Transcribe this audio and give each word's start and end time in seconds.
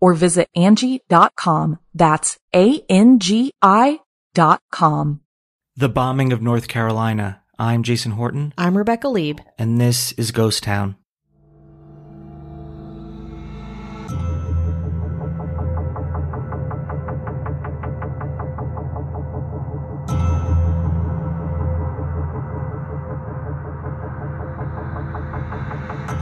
or 0.00 0.14
visit 0.14 0.48
Angi.com. 0.56 1.78
That's 1.94 2.38
A-N-G-I 2.54 4.00
dot 4.34 4.60
com. 4.70 5.20
The 5.76 5.88
bombing 5.88 6.32
of 6.32 6.42
North 6.42 6.68
Carolina. 6.68 7.42
I'm 7.58 7.82
Jason 7.82 8.12
Horton. 8.12 8.52
I'm 8.58 8.76
Rebecca 8.76 9.08
Leib. 9.08 9.40
And 9.58 9.80
this 9.80 10.12
is 10.12 10.30
Ghost 10.30 10.62
Town. 10.62 10.96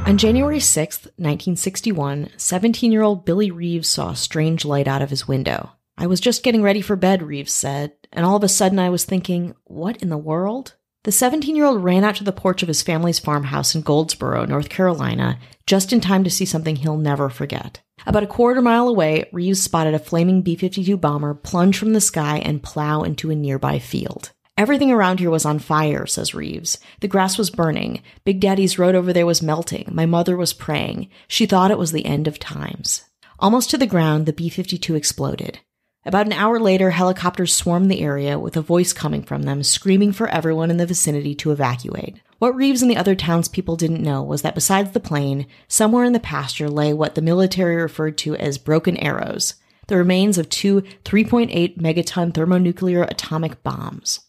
On 0.06 0.18
January 0.18 0.58
6th, 0.58 1.06
1961, 1.16 2.28
17 2.36 2.92
year 2.92 3.00
old 3.00 3.24
Billy 3.24 3.50
Reeves 3.50 3.88
saw 3.88 4.10
a 4.10 4.16
strange 4.16 4.66
light 4.66 4.86
out 4.86 5.00
of 5.00 5.08
his 5.08 5.26
window. 5.26 5.72
I 5.96 6.06
was 6.06 6.20
just 6.20 6.42
getting 6.42 6.60
ready 6.62 6.82
for 6.82 6.94
bed, 6.94 7.22
Reeves 7.22 7.54
said, 7.54 7.92
and 8.12 8.26
all 8.26 8.36
of 8.36 8.44
a 8.44 8.48
sudden 8.48 8.78
I 8.78 8.90
was 8.90 9.06
thinking, 9.06 9.54
what 9.64 10.02
in 10.02 10.10
the 10.10 10.18
world? 10.18 10.74
The 11.04 11.12
17 11.12 11.56
year 11.56 11.64
old 11.64 11.82
ran 11.82 12.04
out 12.04 12.16
to 12.16 12.24
the 12.24 12.32
porch 12.32 12.62
of 12.62 12.68
his 12.68 12.82
family's 12.82 13.18
farmhouse 13.18 13.74
in 13.74 13.80
Goldsboro, 13.80 14.44
North 14.44 14.68
Carolina, 14.68 15.38
just 15.66 15.90
in 15.90 16.02
time 16.02 16.22
to 16.24 16.30
see 16.30 16.44
something 16.44 16.76
he'll 16.76 16.98
never 16.98 17.30
forget. 17.30 17.80
About 18.06 18.24
a 18.24 18.26
quarter 18.26 18.60
mile 18.60 18.88
away, 18.88 19.30
Reeves 19.32 19.62
spotted 19.62 19.94
a 19.94 19.98
flaming 19.98 20.42
B 20.42 20.54
52 20.54 20.98
bomber 20.98 21.32
plunge 21.32 21.78
from 21.78 21.94
the 21.94 22.00
sky 22.02 22.40
and 22.44 22.62
plow 22.62 23.04
into 23.04 23.30
a 23.30 23.34
nearby 23.34 23.78
field. 23.78 24.32
Everything 24.56 24.92
around 24.92 25.18
here 25.18 25.30
was 25.30 25.44
on 25.44 25.58
fire, 25.58 26.06
says 26.06 26.32
Reeves. 26.32 26.78
The 27.00 27.08
grass 27.08 27.36
was 27.36 27.50
burning. 27.50 28.02
Big 28.24 28.38
Daddy's 28.38 28.78
road 28.78 28.94
over 28.94 29.12
there 29.12 29.26
was 29.26 29.42
melting. 29.42 29.88
My 29.90 30.06
mother 30.06 30.36
was 30.36 30.52
praying. 30.52 31.08
She 31.26 31.44
thought 31.44 31.72
it 31.72 31.78
was 31.78 31.90
the 31.90 32.06
end 32.06 32.28
of 32.28 32.38
times. 32.38 33.02
Almost 33.40 33.68
to 33.70 33.78
the 33.78 33.86
ground, 33.86 34.26
the 34.26 34.32
B 34.32 34.48
52 34.48 34.94
exploded. 34.94 35.58
About 36.06 36.26
an 36.26 36.32
hour 36.32 36.60
later, 36.60 36.90
helicopters 36.90 37.52
swarmed 37.52 37.90
the 37.90 38.00
area 38.00 38.38
with 38.38 38.56
a 38.56 38.62
voice 38.62 38.92
coming 38.92 39.24
from 39.24 39.42
them 39.42 39.64
screaming 39.64 40.12
for 40.12 40.28
everyone 40.28 40.70
in 40.70 40.76
the 40.76 40.86
vicinity 40.86 41.34
to 41.36 41.50
evacuate. 41.50 42.20
What 42.38 42.54
Reeves 42.54 42.80
and 42.80 42.90
the 42.90 42.96
other 42.96 43.16
townspeople 43.16 43.74
didn't 43.74 44.02
know 44.02 44.22
was 44.22 44.42
that 44.42 44.54
besides 44.54 44.92
the 44.92 45.00
plane, 45.00 45.46
somewhere 45.66 46.04
in 46.04 46.12
the 46.12 46.20
pasture 46.20 46.68
lay 46.68 46.92
what 46.92 47.16
the 47.16 47.22
military 47.22 47.74
referred 47.74 48.16
to 48.18 48.36
as 48.36 48.58
broken 48.58 48.98
arrows, 48.98 49.54
the 49.88 49.96
remains 49.96 50.38
of 50.38 50.48
two 50.48 50.82
3.8 51.04 51.78
megaton 51.80 52.32
thermonuclear 52.32 53.02
atomic 53.02 53.60
bombs. 53.64 54.20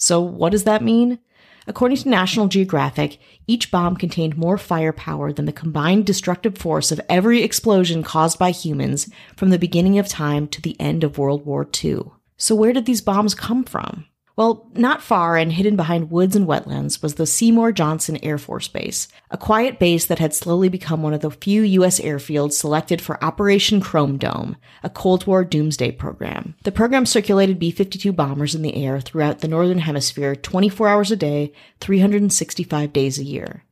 So, 0.00 0.18
what 0.18 0.52
does 0.52 0.64
that 0.64 0.82
mean? 0.82 1.18
According 1.66 1.98
to 1.98 2.08
National 2.08 2.48
Geographic, 2.48 3.18
each 3.46 3.70
bomb 3.70 3.96
contained 3.96 4.38
more 4.38 4.56
firepower 4.56 5.30
than 5.30 5.44
the 5.44 5.52
combined 5.52 6.06
destructive 6.06 6.56
force 6.56 6.90
of 6.90 7.02
every 7.06 7.42
explosion 7.42 8.02
caused 8.02 8.38
by 8.38 8.50
humans 8.50 9.10
from 9.36 9.50
the 9.50 9.58
beginning 9.58 9.98
of 9.98 10.08
time 10.08 10.48
to 10.48 10.62
the 10.62 10.74
end 10.80 11.04
of 11.04 11.18
World 11.18 11.44
War 11.44 11.68
II. 11.84 12.00
So, 12.38 12.54
where 12.54 12.72
did 12.72 12.86
these 12.86 13.02
bombs 13.02 13.34
come 13.34 13.62
from? 13.62 14.06
Well, 14.40 14.66
not 14.72 15.02
far 15.02 15.36
and 15.36 15.52
hidden 15.52 15.76
behind 15.76 16.10
woods 16.10 16.34
and 16.34 16.46
wetlands 16.48 17.02
was 17.02 17.16
the 17.16 17.26
Seymour 17.26 17.72
Johnson 17.72 18.16
Air 18.22 18.38
Force 18.38 18.68
Base, 18.68 19.06
a 19.30 19.36
quiet 19.36 19.78
base 19.78 20.06
that 20.06 20.18
had 20.18 20.32
slowly 20.32 20.70
become 20.70 21.02
one 21.02 21.12
of 21.12 21.20
the 21.20 21.30
few 21.30 21.60
U.S. 21.60 22.00
airfields 22.00 22.54
selected 22.54 23.02
for 23.02 23.22
Operation 23.22 23.82
Chrome 23.82 24.16
Dome, 24.16 24.56
a 24.82 24.88
Cold 24.88 25.26
War 25.26 25.44
doomsday 25.44 25.90
program. 25.90 26.54
The 26.64 26.72
program 26.72 27.04
circulated 27.04 27.58
B 27.58 27.70
52 27.70 28.14
bombers 28.14 28.54
in 28.54 28.62
the 28.62 28.82
air 28.82 28.98
throughout 28.98 29.40
the 29.40 29.48
Northern 29.48 29.80
Hemisphere 29.80 30.34
24 30.34 30.88
hours 30.88 31.10
a 31.10 31.16
day, 31.16 31.52
365 31.82 32.94
days 32.94 33.18
a 33.18 33.24
year. 33.24 33.64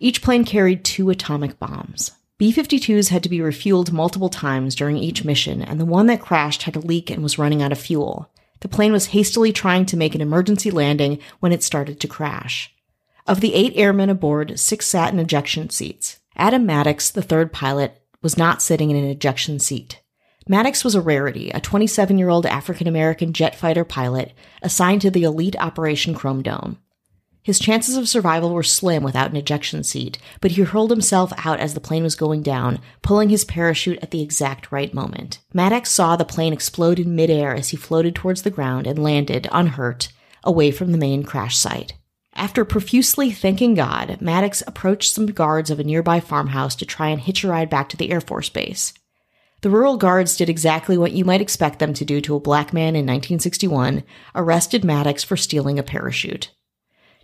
Each 0.00 0.22
plane 0.22 0.46
carried 0.46 0.82
two 0.82 1.10
atomic 1.10 1.58
bombs. 1.58 2.12
B 2.38 2.54
52s 2.54 3.10
had 3.10 3.22
to 3.22 3.28
be 3.28 3.40
refueled 3.40 3.92
multiple 3.92 4.30
times 4.30 4.74
during 4.74 4.96
each 4.96 5.26
mission, 5.26 5.60
and 5.60 5.78
the 5.78 5.84
one 5.84 6.06
that 6.06 6.22
crashed 6.22 6.62
had 6.62 6.74
a 6.74 6.80
leak 6.80 7.10
and 7.10 7.22
was 7.22 7.36
running 7.36 7.60
out 7.60 7.72
of 7.72 7.78
fuel. 7.78 8.30
The 8.66 8.76
plane 8.76 8.90
was 8.90 9.06
hastily 9.06 9.52
trying 9.52 9.86
to 9.86 9.96
make 9.96 10.16
an 10.16 10.20
emergency 10.20 10.72
landing 10.72 11.20
when 11.38 11.52
it 11.52 11.62
started 11.62 12.00
to 12.00 12.08
crash. 12.08 12.74
Of 13.24 13.40
the 13.40 13.54
eight 13.54 13.72
airmen 13.76 14.10
aboard, 14.10 14.58
six 14.58 14.88
sat 14.88 15.12
in 15.12 15.20
ejection 15.20 15.70
seats. 15.70 16.18
Adam 16.34 16.66
Mattocks, 16.66 17.08
the 17.08 17.22
third 17.22 17.52
pilot, 17.52 18.02
was 18.22 18.36
not 18.36 18.60
sitting 18.60 18.90
in 18.90 18.96
an 18.96 19.04
ejection 19.04 19.60
seat. 19.60 20.02
Mattocks 20.48 20.82
was 20.82 20.96
a 20.96 21.00
rarity, 21.00 21.50
a 21.50 21.60
27 21.60 22.18
year 22.18 22.28
old 22.28 22.44
African 22.44 22.88
American 22.88 23.32
jet 23.32 23.54
fighter 23.54 23.84
pilot 23.84 24.32
assigned 24.62 25.02
to 25.02 25.12
the 25.12 25.22
elite 25.22 25.54
Operation 25.60 26.12
Chrome 26.12 26.42
Dome. 26.42 26.78
His 27.46 27.60
chances 27.60 27.96
of 27.96 28.08
survival 28.08 28.52
were 28.52 28.64
slim 28.64 29.04
without 29.04 29.30
an 29.30 29.36
ejection 29.36 29.84
seat, 29.84 30.18
but 30.40 30.50
he 30.50 30.62
hurled 30.62 30.90
himself 30.90 31.32
out 31.44 31.60
as 31.60 31.74
the 31.74 31.80
plane 31.80 32.02
was 32.02 32.16
going 32.16 32.42
down, 32.42 32.80
pulling 33.02 33.28
his 33.28 33.44
parachute 33.44 34.00
at 34.02 34.10
the 34.10 34.20
exact 34.20 34.72
right 34.72 34.92
moment. 34.92 35.38
Mattocks 35.54 35.92
saw 35.92 36.16
the 36.16 36.24
plane 36.24 36.52
explode 36.52 36.98
in 36.98 37.14
midair 37.14 37.54
as 37.54 37.68
he 37.68 37.76
floated 37.76 38.16
towards 38.16 38.42
the 38.42 38.50
ground 38.50 38.88
and 38.88 38.98
landed, 38.98 39.46
unhurt, 39.52 40.08
away 40.42 40.72
from 40.72 40.90
the 40.90 40.98
main 40.98 41.22
crash 41.22 41.56
site. 41.56 41.92
After 42.34 42.64
profusely 42.64 43.30
thanking 43.30 43.74
God, 43.74 44.20
Mattocks 44.20 44.64
approached 44.66 45.14
some 45.14 45.26
guards 45.26 45.70
of 45.70 45.78
a 45.78 45.84
nearby 45.84 46.18
farmhouse 46.18 46.74
to 46.74 46.84
try 46.84 47.10
and 47.10 47.20
hitch 47.20 47.44
a 47.44 47.48
ride 47.48 47.70
back 47.70 47.88
to 47.90 47.96
the 47.96 48.10
Air 48.10 48.20
Force 48.20 48.48
Base. 48.48 48.92
The 49.60 49.70
rural 49.70 49.98
guards 49.98 50.36
did 50.36 50.48
exactly 50.48 50.98
what 50.98 51.12
you 51.12 51.24
might 51.24 51.40
expect 51.40 51.78
them 51.78 51.94
to 51.94 52.04
do 52.04 52.20
to 52.22 52.34
a 52.34 52.40
black 52.40 52.72
man 52.72 52.96
in 52.96 53.06
1961 53.06 54.02
arrested 54.34 54.84
Mattocks 54.84 55.22
for 55.22 55.36
stealing 55.36 55.78
a 55.78 55.84
parachute. 55.84 56.50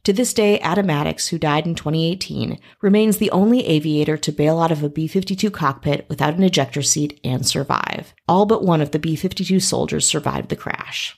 To 0.04 0.12
this 0.12 0.34
day, 0.34 0.58
Adam 0.58 0.86
Mattocks, 0.86 1.28
who 1.28 1.38
died 1.38 1.64
in 1.64 1.76
2018, 1.76 2.58
remains 2.80 3.18
the 3.18 3.30
only 3.30 3.64
aviator 3.64 4.16
to 4.16 4.32
bail 4.32 4.58
out 4.58 4.72
of 4.72 4.82
a 4.82 4.88
B 4.88 5.06
52 5.06 5.48
cockpit 5.52 6.06
without 6.08 6.34
an 6.34 6.42
ejector 6.42 6.82
seat 6.82 7.20
and 7.22 7.46
survive. 7.46 8.12
All 8.26 8.44
but 8.44 8.64
one 8.64 8.80
of 8.80 8.90
the 8.90 8.98
B 8.98 9.14
52 9.14 9.60
soldiers 9.60 10.04
survived 10.04 10.48
the 10.48 10.56
crash. 10.56 11.16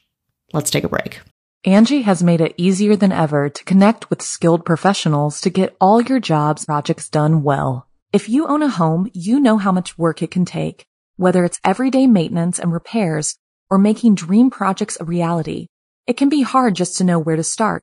Let's 0.52 0.70
take 0.70 0.84
a 0.84 0.90
break. 0.90 1.22
Angi 1.66 2.02
has 2.02 2.22
made 2.22 2.42
it 2.42 2.52
easier 2.58 2.94
than 2.94 3.10
ever 3.10 3.48
to 3.48 3.64
connect 3.64 4.10
with 4.10 4.20
skilled 4.20 4.66
professionals 4.66 5.40
to 5.40 5.48
get 5.48 5.74
all 5.80 6.02
your 6.02 6.20
jobs 6.20 6.66
projects 6.66 7.08
done 7.08 7.42
well. 7.42 7.88
If 8.12 8.28
you 8.28 8.46
own 8.46 8.62
a 8.62 8.68
home, 8.68 9.10
you 9.14 9.40
know 9.40 9.56
how 9.56 9.72
much 9.72 9.96
work 9.96 10.20
it 10.20 10.30
can 10.30 10.44
take, 10.44 10.84
whether 11.16 11.42
it's 11.46 11.60
everyday 11.64 12.06
maintenance 12.06 12.58
and 12.58 12.70
repairs 12.70 13.38
or 13.70 13.78
making 13.78 14.16
dream 14.16 14.50
projects 14.50 14.98
a 15.00 15.06
reality. 15.06 15.68
It 16.06 16.18
can 16.18 16.28
be 16.28 16.42
hard 16.42 16.76
just 16.76 16.98
to 16.98 17.04
know 17.04 17.19
where 17.19 17.37
to 17.37 17.42
start. 17.42 17.82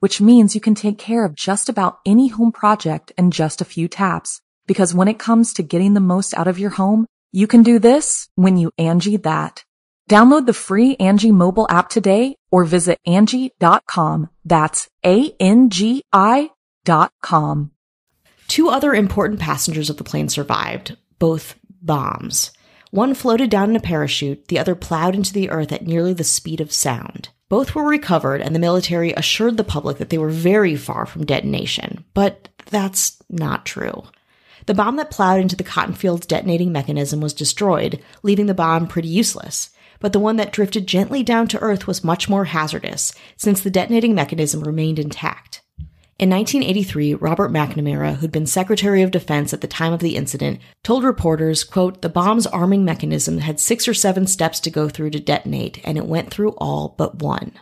which 0.00 0.20
means 0.20 0.54
you 0.54 0.60
can 0.60 0.74
take 0.74 0.98
care 0.98 1.24
of 1.24 1.34
just 1.34 1.68
about 1.68 2.00
any 2.04 2.28
home 2.28 2.52
project 2.52 3.12
in 3.16 3.30
just 3.30 3.60
a 3.60 3.64
few 3.64 3.88
taps. 3.88 4.42
Because 4.66 4.94
when 4.94 5.08
it 5.08 5.18
comes 5.18 5.54
to 5.54 5.62
getting 5.62 5.94
the 5.94 6.00
most 6.00 6.34
out 6.36 6.48
of 6.48 6.58
your 6.58 6.70
home, 6.70 7.06
you 7.32 7.46
can 7.46 7.62
do 7.62 7.78
this 7.78 8.28
when 8.34 8.56
you 8.56 8.72
Angi 8.78 9.22
that. 9.22 9.64
Download 10.10 10.44
the 10.44 10.52
free 10.52 10.96
Angi 10.96 11.30
mobile 11.30 11.66
app 11.70 11.88
today 11.88 12.36
or 12.50 12.64
visit 12.64 12.98
Angi.com. 13.06 14.28
That's 14.44 14.88
A-N-G-I 15.04 16.50
dot 16.84 17.12
com. 17.22 17.70
Two 18.48 18.68
other 18.68 18.92
important 18.92 19.38
passengers 19.38 19.90
of 19.90 19.96
the 19.96 20.04
plane 20.04 20.28
survived, 20.28 20.96
both 21.20 21.56
bombs. 21.80 22.50
One 22.90 23.14
floated 23.14 23.50
down 23.50 23.70
in 23.70 23.76
a 23.76 23.80
parachute, 23.80 24.48
the 24.48 24.58
other 24.58 24.74
plowed 24.74 25.14
into 25.14 25.32
the 25.32 25.50
earth 25.50 25.70
at 25.70 25.86
nearly 25.86 26.12
the 26.12 26.24
speed 26.24 26.60
of 26.60 26.72
sound. 26.72 27.28
Both 27.50 27.74
were 27.74 27.84
recovered, 27.86 28.40
and 28.40 28.54
the 28.54 28.60
military 28.60 29.12
assured 29.12 29.58
the 29.58 29.64
public 29.64 29.98
that 29.98 30.08
they 30.08 30.18
were 30.18 30.30
very 30.30 30.76
far 30.76 31.04
from 31.04 31.26
detonation. 31.26 32.04
But 32.14 32.48
that's 32.66 33.22
not 33.28 33.66
true. 33.66 34.04
The 34.66 34.74
bomb 34.74 34.96
that 34.96 35.10
plowed 35.10 35.40
into 35.40 35.56
the 35.56 35.64
cotton 35.64 35.94
field's 35.94 36.26
detonating 36.26 36.70
mechanism 36.70 37.20
was 37.20 37.34
destroyed, 37.34 38.00
leaving 38.22 38.46
the 38.46 38.54
bomb 38.54 38.86
pretty 38.86 39.08
useless. 39.08 39.70
But 39.98 40.12
the 40.12 40.20
one 40.20 40.36
that 40.36 40.52
drifted 40.52 40.86
gently 40.86 41.24
down 41.24 41.48
to 41.48 41.58
Earth 41.58 41.88
was 41.88 42.04
much 42.04 42.28
more 42.28 42.44
hazardous, 42.44 43.12
since 43.36 43.60
the 43.60 43.68
detonating 43.68 44.14
mechanism 44.14 44.60
remained 44.60 45.00
intact. 45.00 45.60
In 46.20 46.28
1983, 46.28 47.14
Robert 47.14 47.50
McNamara, 47.50 48.16
who'd 48.16 48.30
been 48.30 48.44
Secretary 48.44 49.00
of 49.00 49.10
Defense 49.10 49.54
at 49.54 49.62
the 49.62 49.66
time 49.66 49.94
of 49.94 50.00
the 50.00 50.16
incident, 50.16 50.60
told 50.84 51.02
reporters, 51.02 51.64
quote, 51.64 52.02
the 52.02 52.10
bomb's 52.10 52.46
arming 52.46 52.84
mechanism 52.84 53.38
had 53.38 53.58
six 53.58 53.88
or 53.88 53.94
seven 53.94 54.26
steps 54.26 54.60
to 54.60 54.70
go 54.70 54.90
through 54.90 55.08
to 55.12 55.18
detonate, 55.18 55.80
and 55.82 55.96
it 55.96 56.04
went 56.04 56.30
through 56.30 56.50
all 56.58 56.94
but 56.98 57.22
one. 57.22 57.52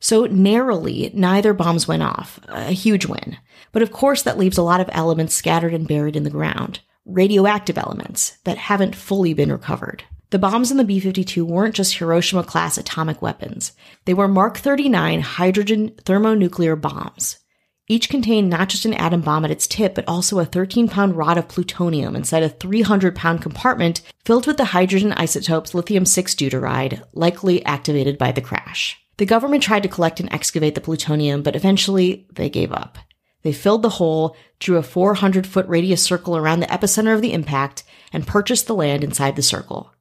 So 0.00 0.26
narrowly, 0.26 1.12
neither 1.14 1.54
bombs 1.54 1.86
went 1.86 2.02
off. 2.02 2.40
A 2.48 2.72
huge 2.72 3.06
win. 3.06 3.36
But 3.70 3.82
of 3.82 3.92
course, 3.92 4.22
that 4.22 4.38
leaves 4.38 4.58
a 4.58 4.62
lot 4.62 4.80
of 4.80 4.90
elements 4.90 5.32
scattered 5.32 5.72
and 5.72 5.86
buried 5.86 6.16
in 6.16 6.24
the 6.24 6.30
ground. 6.30 6.80
Radioactive 7.04 7.78
elements 7.78 8.38
that 8.42 8.58
haven't 8.58 8.96
fully 8.96 9.34
been 9.34 9.52
recovered. 9.52 10.02
The 10.30 10.40
bombs 10.40 10.72
in 10.72 10.78
the 10.78 10.84
B 10.84 10.98
52 10.98 11.44
weren't 11.44 11.76
just 11.76 11.94
Hiroshima 11.98 12.42
class 12.42 12.76
atomic 12.76 13.22
weapons, 13.22 13.70
they 14.04 14.14
were 14.14 14.26
Mark 14.26 14.58
39 14.58 15.20
hydrogen 15.20 15.94
thermonuclear 16.04 16.74
bombs. 16.74 17.38
Each 17.86 18.08
contained 18.08 18.48
not 18.48 18.70
just 18.70 18.86
an 18.86 18.94
atom 18.94 19.20
bomb 19.20 19.44
at 19.44 19.50
its 19.50 19.66
tip, 19.66 19.94
but 19.94 20.08
also 20.08 20.38
a 20.38 20.46
13 20.46 20.88
pound 20.88 21.16
rod 21.16 21.36
of 21.36 21.48
plutonium 21.48 22.16
inside 22.16 22.42
a 22.42 22.48
300 22.48 23.14
pound 23.14 23.42
compartment 23.42 24.00
filled 24.24 24.46
with 24.46 24.56
the 24.56 24.66
hydrogen 24.66 25.12
isotopes 25.12 25.74
lithium 25.74 26.06
6 26.06 26.34
deuteride, 26.34 27.02
likely 27.12 27.64
activated 27.66 28.16
by 28.16 28.32
the 28.32 28.40
crash. 28.40 28.98
The 29.18 29.26
government 29.26 29.62
tried 29.62 29.82
to 29.82 29.88
collect 29.88 30.18
and 30.18 30.32
excavate 30.32 30.74
the 30.74 30.80
plutonium, 30.80 31.42
but 31.42 31.54
eventually 31.54 32.26
they 32.32 32.48
gave 32.48 32.72
up. 32.72 32.96
They 33.42 33.52
filled 33.52 33.82
the 33.82 33.90
hole, 33.90 34.34
drew 34.58 34.78
a 34.78 34.82
400 34.82 35.46
foot 35.46 35.68
radius 35.68 36.02
circle 36.02 36.38
around 36.38 36.60
the 36.60 36.66
epicenter 36.66 37.14
of 37.14 37.20
the 37.20 37.34
impact, 37.34 37.84
and 38.14 38.26
purchased 38.26 38.66
the 38.66 38.74
land 38.74 39.04
inside 39.04 39.36
the 39.36 39.42
circle. 39.42 39.92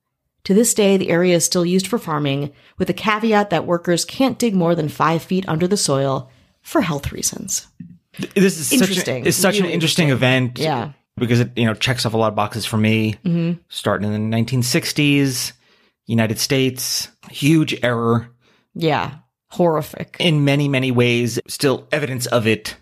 To 0.45 0.53
this 0.53 0.73
day, 0.73 0.95
the 0.95 1.09
area 1.09 1.35
is 1.35 1.45
still 1.45 1.65
used 1.65 1.87
for 1.87 1.99
farming, 1.99 2.53
with 2.77 2.87
the 2.87 2.93
caveat 2.93 3.49
that 3.49 3.65
workers 3.65 4.05
can't 4.05 4.39
dig 4.39 4.55
more 4.55 4.73
than 4.73 4.87
five 4.87 5.21
feet 5.21 5.47
under 5.49 5.67
the 5.67 5.77
soil 5.77 6.31
for 6.63 6.81
health 6.81 7.11
reasons. 7.11 7.67
This 8.35 8.59
is 8.59 8.71
Interesting. 8.73 9.23
Such 9.23 9.25
a, 9.25 9.27
it's 9.27 9.37
such 9.37 9.55
Really 9.55 9.67
an 9.69 9.73
interesting 9.73 10.09
event. 10.09 10.57
Yeah. 10.59 10.93
Because 11.17 11.39
it, 11.41 11.51
you 11.55 11.65
know, 11.65 11.73
checks 11.75 12.05
off 12.05 12.13
a 12.13 12.17
lot 12.17 12.29
of 12.29 12.35
boxes 12.35 12.65
for 12.65 12.77
me. 12.77 13.15
Mm-hmm. 13.23 13.59
Starting 13.69 14.11
in 14.11 14.29
the 14.31 14.35
1960s, 14.37 15.51
United 16.07 16.39
States, 16.39 17.09
huge 17.29 17.77
error 17.83 18.29
Yeah. 18.73 19.15
Horrific. 19.51 20.17
in 20.19 20.43
many, 20.45 20.67
many 20.67 20.91
ways. 20.91 21.39
Still 21.47 21.87
evidence 21.91 22.25
of 22.25 22.47
it 22.47 22.75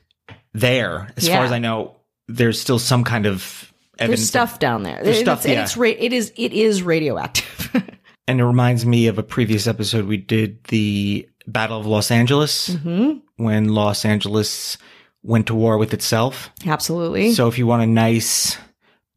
there. 0.54 1.12
As 1.18 1.28
Yeah. 1.28 1.36
far 1.38 1.46
as 1.46 1.52
I 1.52 1.60
know, 1.60 1.98
there's 2.28 2.60
still 2.60 2.80
some 2.80 3.04
kind 3.04 3.26
of 3.26 3.72
evidence. 4.00 4.22
There's 4.22 4.28
stuff 4.30 4.60
down 4.60 4.84
there. 4.84 5.02
There's 5.04 5.20
stuff, 5.20 5.46
yeah. 5.46 5.64
it's 5.64 5.76
ra- 5.76 5.90
it 5.90 6.14
is 6.14 6.32
it 6.38 6.54
is 6.54 6.82
radioactive. 6.84 7.70
and 8.28 8.40
it 8.40 8.46
reminds 8.46 8.86
me 8.86 9.08
of 9.08 9.18
a 9.18 9.24
previous 9.24 9.68
episode 9.68 10.06
we 10.06 10.18
did 10.18 10.64
the 10.66 11.28
Battle 11.48 11.80
of 11.80 11.86
Los 11.88 12.12
Angeles 12.12 12.68
hmm 12.76 13.14
when 13.44 13.70
Los 13.70 14.06
Angeles 14.06 14.78
went 15.24 15.48
to 15.48 15.56
war 15.56 15.78
with 15.78 15.94
itself. 15.94 16.52
Absolutely. 16.66 17.34
So 17.34 17.48
if 17.48 17.58
you 17.58 17.68
want 17.68 17.84
a 17.84 17.88
nice 17.88 18.58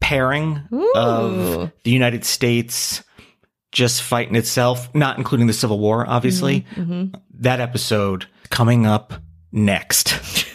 pairing 0.01 0.61
Ooh. 0.73 0.93
of 0.95 1.71
the 1.83 1.91
United 1.91 2.25
States 2.25 3.03
just 3.71 4.01
fighting 4.03 4.35
itself, 4.35 4.93
not 4.95 5.17
including 5.17 5.47
the 5.47 5.53
Civil 5.53 5.79
War, 5.79 6.07
obviously, 6.07 6.65
hmm 6.75 7.05
that 7.37 7.59
episode 7.59 8.27
coming 8.49 8.85
up 8.85 9.13
next. 9.51 10.17